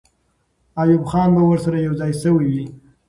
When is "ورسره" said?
1.49-1.77